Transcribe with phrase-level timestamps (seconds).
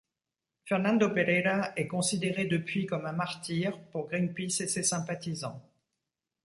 [0.65, 5.61] Fernando Pereira est considéré depuis comme un martyr pour Greenpeace et ses sympathisants.